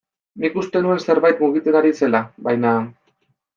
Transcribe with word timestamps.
Nik 0.45 0.55
uste 0.61 0.81
nuen 0.85 1.03
zerbait 1.07 1.45
mugitzen 1.45 1.79
ari 1.83 1.93
zela, 2.01 2.25
baina... 2.51 2.75